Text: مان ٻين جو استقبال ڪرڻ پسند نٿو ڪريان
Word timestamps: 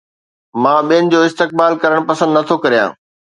مان 0.61 0.79
ٻين 0.87 1.03
جو 1.11 1.19
استقبال 1.27 1.71
ڪرڻ 1.81 1.99
پسند 2.09 2.31
نٿو 2.37 2.55
ڪريان 2.63 2.89